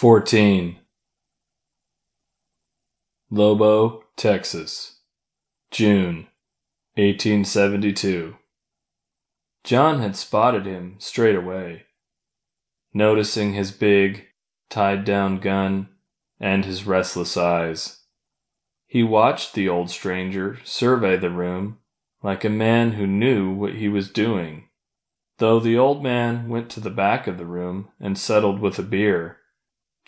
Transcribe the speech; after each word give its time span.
14. 0.00 0.78
Lobo, 3.30 4.04
Texas, 4.16 5.00
June 5.70 6.28
1872. 6.94 8.34
John 9.62 10.00
had 10.00 10.16
spotted 10.16 10.64
him 10.64 10.94
straight 11.00 11.36
away, 11.36 11.82
noticing 12.94 13.52
his 13.52 13.72
big, 13.72 14.24
tied 14.70 15.04
down 15.04 15.38
gun 15.38 15.90
and 16.40 16.64
his 16.64 16.86
restless 16.86 17.36
eyes. 17.36 18.04
He 18.86 19.02
watched 19.02 19.52
the 19.52 19.68
old 19.68 19.90
stranger 19.90 20.60
survey 20.64 21.18
the 21.18 21.28
room 21.28 21.76
like 22.22 22.42
a 22.42 22.48
man 22.48 22.92
who 22.92 23.06
knew 23.06 23.52
what 23.52 23.74
he 23.74 23.90
was 23.90 24.10
doing. 24.10 24.70
Though 25.36 25.60
the 25.60 25.76
old 25.76 26.02
man 26.02 26.48
went 26.48 26.70
to 26.70 26.80
the 26.80 26.88
back 26.88 27.26
of 27.26 27.36
the 27.36 27.44
room 27.44 27.90
and 28.00 28.16
settled 28.16 28.60
with 28.60 28.78
a 28.78 28.82
beer, 28.82 29.39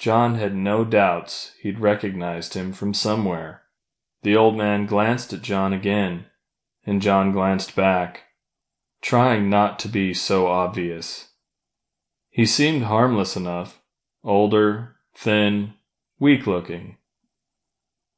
John 0.02 0.34
had 0.34 0.56
no 0.56 0.84
doubts 0.84 1.52
he'd 1.60 1.78
recognized 1.78 2.54
him 2.54 2.72
from 2.72 2.92
somewhere. 2.92 3.62
The 4.22 4.34
old 4.34 4.56
man 4.56 4.84
glanced 4.84 5.32
at 5.32 5.42
John 5.42 5.72
again, 5.72 6.26
and 6.84 7.00
John 7.00 7.30
glanced 7.30 7.76
back, 7.76 8.24
trying 9.00 9.48
not 9.48 9.78
to 9.78 9.88
be 9.88 10.12
so 10.12 10.48
obvious. 10.48 11.28
He 12.30 12.46
seemed 12.46 12.82
harmless 12.82 13.36
enough, 13.36 13.80
older, 14.24 14.96
thin, 15.14 15.74
weak 16.18 16.48
looking. 16.48 16.96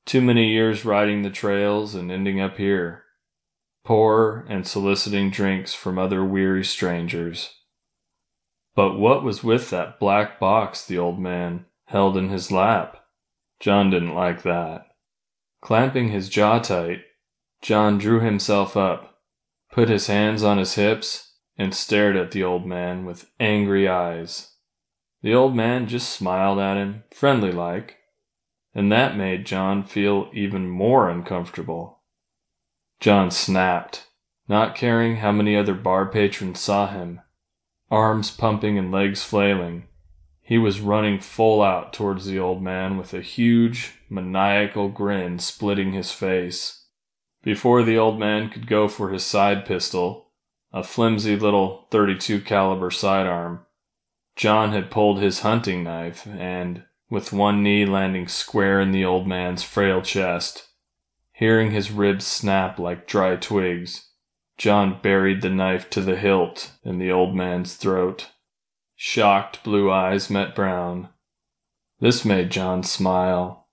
Too 0.06 0.22
many 0.22 0.52
years 0.52 0.86
riding 0.86 1.20
the 1.20 1.28
trails 1.28 1.94
and 1.94 2.10
ending 2.10 2.40
up 2.40 2.56
here, 2.56 3.04
poor 3.84 4.46
and 4.48 4.66
soliciting 4.66 5.28
drinks 5.28 5.74
from 5.74 5.98
other 5.98 6.24
weary 6.24 6.64
strangers. 6.64 7.56
But 8.74 8.96
what 8.96 9.22
was 9.22 9.44
with 9.44 9.68
that 9.68 10.00
black 10.00 10.40
box 10.40 10.82
the 10.86 10.96
old 10.96 11.18
man 11.20 11.66
held 11.86 12.16
in 12.16 12.28
his 12.28 12.50
lap. 12.50 13.04
John 13.60 13.90
didn't 13.90 14.14
like 14.14 14.42
that. 14.42 14.86
Clamping 15.60 16.08
his 16.08 16.28
jaw 16.28 16.58
tight, 16.58 17.02
John 17.62 17.98
drew 17.98 18.20
himself 18.20 18.76
up, 18.76 19.20
put 19.72 19.88
his 19.88 20.08
hands 20.08 20.42
on 20.42 20.58
his 20.58 20.74
hips, 20.74 21.32
and 21.56 21.74
stared 21.74 22.16
at 22.16 22.32
the 22.32 22.42
old 22.42 22.66
man 22.66 23.04
with 23.04 23.30
angry 23.40 23.88
eyes. 23.88 24.56
The 25.22 25.34
old 25.34 25.56
man 25.56 25.86
just 25.86 26.10
smiled 26.12 26.58
at 26.58 26.76
him, 26.76 27.04
friendly 27.10 27.52
like, 27.52 27.96
and 28.74 28.92
that 28.92 29.16
made 29.16 29.46
John 29.46 29.84
feel 29.84 30.28
even 30.34 30.68
more 30.68 31.08
uncomfortable. 31.08 32.00
John 33.00 33.30
snapped, 33.30 34.08
not 34.48 34.74
caring 34.74 35.16
how 35.16 35.32
many 35.32 35.56
other 35.56 35.74
bar 35.74 36.06
patrons 36.06 36.60
saw 36.60 36.88
him, 36.88 37.20
arms 37.90 38.30
pumping 38.30 38.76
and 38.76 38.92
legs 38.92 39.22
flailing. 39.22 39.88
He 40.46 40.58
was 40.58 40.80
running 40.80 41.20
full 41.20 41.62
out 41.62 41.94
towards 41.94 42.26
the 42.26 42.38
old 42.38 42.62
man 42.62 42.98
with 42.98 43.14
a 43.14 43.22
huge, 43.22 43.94
maniacal 44.10 44.90
grin 44.90 45.38
splitting 45.38 45.92
his 45.92 46.12
face. 46.12 46.84
Before 47.42 47.82
the 47.82 47.96
old 47.96 48.18
man 48.18 48.50
could 48.50 48.66
go 48.66 48.86
for 48.86 49.08
his 49.08 49.24
side 49.24 49.64
pistol, 49.64 50.32
a 50.70 50.82
flimsy 50.82 51.34
little 51.34 51.88
32 51.90 52.42
caliber 52.42 52.90
sidearm, 52.90 53.64
John 54.36 54.72
had 54.72 54.90
pulled 54.90 55.18
his 55.18 55.40
hunting 55.40 55.82
knife 55.82 56.26
and, 56.26 56.84
with 57.08 57.32
one 57.32 57.62
knee 57.62 57.86
landing 57.86 58.28
square 58.28 58.82
in 58.82 58.92
the 58.92 59.04
old 59.04 59.26
man's 59.26 59.62
frail 59.62 60.02
chest, 60.02 60.68
hearing 61.32 61.70
his 61.70 61.90
ribs 61.90 62.26
snap 62.26 62.78
like 62.78 63.06
dry 63.06 63.36
twigs, 63.36 64.10
John 64.58 65.00
buried 65.00 65.40
the 65.40 65.50
knife 65.50 65.88
to 65.90 66.02
the 66.02 66.16
hilt 66.16 66.72
in 66.84 66.98
the 66.98 67.10
old 67.10 67.34
man's 67.34 67.76
throat. 67.76 68.30
Shocked 69.06 69.62
blue 69.62 69.92
eyes 69.92 70.30
met 70.30 70.54
brown. 70.54 71.10
This 72.00 72.24
made 72.24 72.50
John 72.50 72.82
smile. 72.82 73.68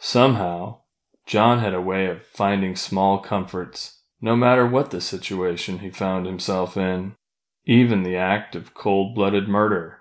Somehow, 0.00 0.80
John 1.24 1.60
had 1.60 1.72
a 1.72 1.80
way 1.80 2.06
of 2.06 2.26
finding 2.26 2.74
small 2.74 3.20
comforts, 3.20 4.02
no 4.20 4.34
matter 4.34 4.66
what 4.66 4.90
the 4.90 5.00
situation 5.00 5.78
he 5.78 5.88
found 5.88 6.26
himself 6.26 6.76
in, 6.76 7.14
even 7.64 8.02
the 8.02 8.16
act 8.16 8.56
of 8.56 8.74
cold 8.74 9.14
blooded 9.14 9.46
murder. 9.46 10.00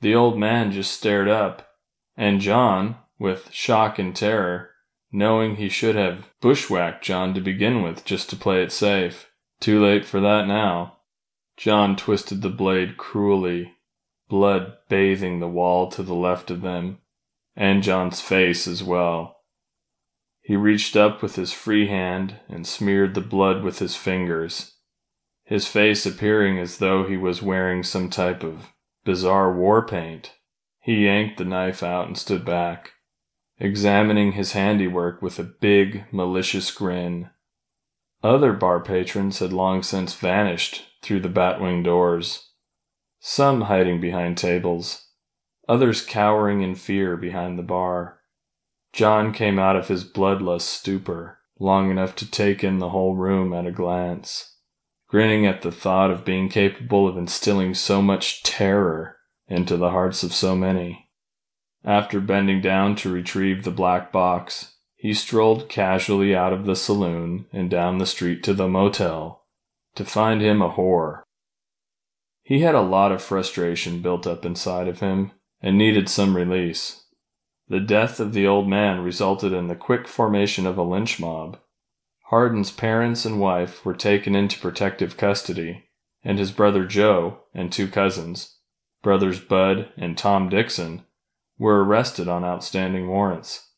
The 0.00 0.14
old 0.14 0.38
man 0.38 0.70
just 0.70 0.92
stared 0.92 1.28
up, 1.28 1.68
and 2.16 2.40
John, 2.40 2.98
with 3.18 3.52
shock 3.52 3.98
and 3.98 4.14
terror, 4.14 4.70
knowing 5.10 5.56
he 5.56 5.68
should 5.68 5.96
have 5.96 6.30
bushwhacked 6.40 7.02
John 7.04 7.34
to 7.34 7.40
begin 7.40 7.82
with 7.82 8.04
just 8.04 8.30
to 8.30 8.36
play 8.36 8.62
it 8.62 8.70
safe. 8.70 9.28
Too 9.58 9.82
late 9.84 10.04
for 10.04 10.20
that 10.20 10.46
now. 10.46 10.98
John 11.56 11.96
twisted 11.96 12.42
the 12.42 12.48
blade 12.48 12.96
cruelly 12.96 13.74
blood 14.28 14.74
bathing 14.88 15.40
the 15.40 15.48
wall 15.48 15.88
to 15.90 16.02
the 16.02 16.14
left 16.14 16.50
of 16.50 16.60
them, 16.60 16.98
and 17.56 17.82
John's 17.82 18.20
face 18.20 18.66
as 18.66 18.82
well. 18.82 19.38
He 20.40 20.56
reached 20.56 20.96
up 20.96 21.22
with 21.22 21.36
his 21.36 21.52
free 21.52 21.88
hand 21.88 22.40
and 22.48 22.66
smeared 22.66 23.14
the 23.14 23.20
blood 23.20 23.62
with 23.62 23.80
his 23.80 23.96
fingers, 23.96 24.76
his 25.44 25.66
face 25.66 26.06
appearing 26.06 26.58
as 26.58 26.78
though 26.78 27.06
he 27.06 27.16
was 27.16 27.42
wearing 27.42 27.82
some 27.82 28.08
type 28.10 28.42
of 28.42 28.72
bizarre 29.04 29.54
war 29.54 29.86
paint. 29.86 30.34
He 30.80 31.04
yanked 31.04 31.38
the 31.38 31.44
knife 31.44 31.82
out 31.82 32.06
and 32.06 32.16
stood 32.16 32.44
back, 32.44 32.92
examining 33.58 34.32
his 34.32 34.52
handiwork 34.52 35.20
with 35.20 35.38
a 35.38 35.42
big, 35.44 36.04
malicious 36.12 36.70
grin. 36.70 37.30
Other 38.22 38.52
bar 38.52 38.80
patrons 38.80 39.38
had 39.38 39.52
long 39.52 39.82
since 39.82 40.14
vanished 40.14 40.84
through 41.02 41.20
the 41.20 41.28
batwing 41.28 41.84
doors 41.84 42.47
some 43.30 43.60
hiding 43.60 44.00
behind 44.00 44.38
tables, 44.38 45.08
others 45.68 46.02
cowering 46.02 46.62
in 46.62 46.74
fear 46.74 47.14
behind 47.14 47.58
the 47.58 47.62
bar. 47.62 48.20
John 48.94 49.34
came 49.34 49.58
out 49.58 49.76
of 49.76 49.88
his 49.88 50.02
bloodless 50.02 50.64
stupor 50.64 51.38
long 51.60 51.90
enough 51.90 52.16
to 52.16 52.30
take 52.30 52.64
in 52.64 52.78
the 52.78 52.88
whole 52.88 53.16
room 53.16 53.52
at 53.52 53.66
a 53.66 53.70
glance, 53.70 54.56
grinning 55.08 55.44
at 55.44 55.60
the 55.60 55.70
thought 55.70 56.10
of 56.10 56.24
being 56.24 56.48
capable 56.48 57.06
of 57.06 57.18
instilling 57.18 57.74
so 57.74 58.00
much 58.00 58.42
terror 58.42 59.18
into 59.46 59.76
the 59.76 59.90
hearts 59.90 60.22
of 60.22 60.32
so 60.32 60.56
many. 60.56 61.10
After 61.84 62.20
bending 62.20 62.62
down 62.62 62.96
to 62.96 63.12
retrieve 63.12 63.62
the 63.62 63.70
black 63.70 64.10
box, 64.10 64.76
he 64.96 65.12
strolled 65.12 65.68
casually 65.68 66.34
out 66.34 66.54
of 66.54 66.64
the 66.64 66.74
saloon 66.74 67.44
and 67.52 67.68
down 67.68 67.98
the 67.98 68.06
street 68.06 68.42
to 68.44 68.54
the 68.54 68.68
motel 68.68 69.44
to 69.96 70.04
find 70.06 70.40
him 70.40 70.62
a 70.62 70.70
whore 70.70 71.24
he 72.48 72.60
had 72.60 72.74
a 72.74 72.80
lot 72.80 73.12
of 73.12 73.20
frustration 73.20 74.00
built 74.00 74.26
up 74.26 74.42
inside 74.42 74.88
of 74.88 75.00
him 75.00 75.32
and 75.60 75.76
needed 75.76 76.08
some 76.08 76.34
release. 76.34 77.04
The 77.68 77.78
death 77.78 78.20
of 78.20 78.32
the 78.32 78.46
old 78.46 78.66
man 78.66 79.00
resulted 79.00 79.52
in 79.52 79.66
the 79.66 79.76
quick 79.76 80.08
formation 80.08 80.66
of 80.66 80.78
a 80.78 80.82
lynch 80.82 81.20
mob. 81.20 81.58
Hardin's 82.30 82.70
parents 82.70 83.26
and 83.26 83.38
wife 83.38 83.84
were 83.84 83.92
taken 83.92 84.34
into 84.34 84.58
protective 84.58 85.18
custody, 85.18 85.90
and 86.24 86.38
his 86.38 86.50
brother 86.50 86.86
Joe 86.86 87.40
and 87.52 87.70
two 87.70 87.86
cousins, 87.86 88.56
brothers 89.02 89.40
Bud 89.40 89.92
and 89.98 90.16
Tom 90.16 90.48
Dixon, 90.48 91.04
were 91.58 91.84
arrested 91.84 92.28
on 92.28 92.44
outstanding 92.44 93.08
warrants. 93.08 93.72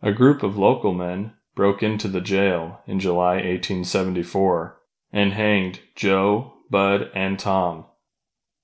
A 0.00 0.12
group 0.12 0.42
of 0.42 0.56
local 0.56 0.94
men 0.94 1.34
broke 1.54 1.82
into 1.82 2.08
the 2.08 2.22
jail 2.22 2.80
in 2.86 3.00
July 3.00 3.34
1874 3.34 4.80
and 5.12 5.34
hanged 5.34 5.80
Joe, 5.94 6.54
Bud, 6.70 7.10
and 7.14 7.38
Tom. 7.38 7.86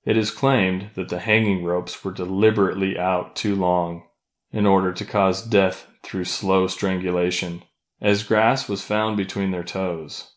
It 0.05 0.17
is 0.17 0.31
claimed 0.31 0.91
that 0.95 1.09
the 1.09 1.19
hanging 1.19 1.63
ropes 1.63 2.03
were 2.03 2.11
deliberately 2.11 2.97
out 2.97 3.35
too 3.35 3.55
long 3.55 4.03
in 4.51 4.65
order 4.65 4.91
to 4.91 5.05
cause 5.05 5.45
death 5.45 5.87
through 6.03 6.25
slow 6.25 6.67
strangulation, 6.67 7.63
as 8.01 8.23
grass 8.23 8.67
was 8.67 8.83
found 8.83 9.17
between 9.17 9.51
their 9.51 9.63
toes. 9.63 10.33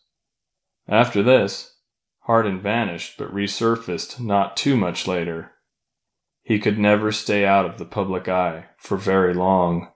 After 0.87 1.21
this, 1.21 1.75
Hardin 2.21 2.59
vanished 2.59 3.17
but 3.17 3.33
resurfaced 3.33 4.19
not 4.19 4.57
too 4.57 4.75
much 4.75 5.07
later. 5.07 5.51
He 6.43 6.59
could 6.59 6.79
never 6.79 7.11
stay 7.11 7.45
out 7.45 7.65
of 7.65 7.77
the 7.77 7.85
public 7.85 8.29
eye 8.29 8.67
for 8.77 8.97
very 8.97 9.33
long. 9.33 9.91